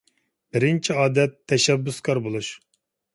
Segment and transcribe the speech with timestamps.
[0.55, 2.51] بىرىنچى ئادەت، تەشەببۇسكار بولۇش.